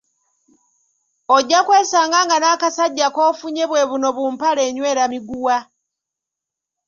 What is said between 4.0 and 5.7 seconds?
bu "mpale enywera muguwa".